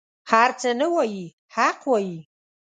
هر 0.31 0.49
څه 0.61 0.69
نه 0.79 0.87
وايي 0.93 1.25
حق 1.55 1.79
وايي. 1.91 2.19